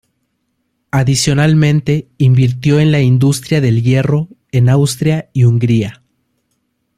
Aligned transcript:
Adicionalmente 0.89 2.07
invirtió 2.17 2.79
en 2.79 2.91
la 2.91 3.01
industria 3.01 3.61
del 3.61 3.83
hierro 3.83 4.29
en 4.51 4.67
Austria 4.69 5.29
y 5.31 5.43
Hungría. 5.43 6.01